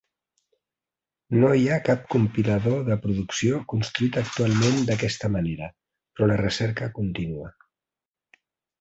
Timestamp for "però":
6.11-6.33